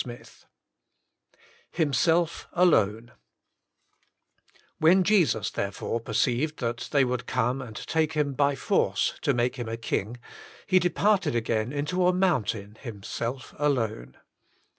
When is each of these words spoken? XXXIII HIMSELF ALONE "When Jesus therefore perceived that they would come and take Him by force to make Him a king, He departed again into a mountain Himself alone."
XXXIII 0.03 0.25
HIMSELF 1.73 2.47
ALONE 2.53 3.11
"When 4.79 5.03
Jesus 5.03 5.51
therefore 5.51 5.99
perceived 5.99 6.57
that 6.57 6.89
they 6.89 7.05
would 7.05 7.27
come 7.27 7.61
and 7.61 7.75
take 7.75 8.13
Him 8.13 8.33
by 8.33 8.55
force 8.55 9.13
to 9.21 9.35
make 9.35 9.57
Him 9.57 9.69
a 9.69 9.77
king, 9.77 10.17
He 10.65 10.79
departed 10.79 11.35
again 11.35 11.71
into 11.71 12.07
a 12.07 12.13
mountain 12.13 12.77
Himself 12.81 13.53
alone." 13.59 14.17